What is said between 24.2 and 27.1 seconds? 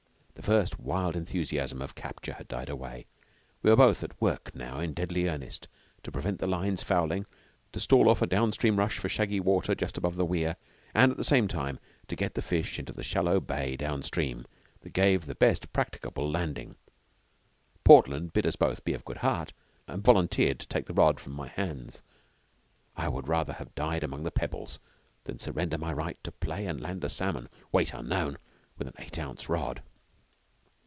the pebbles than surrender my right to play and land a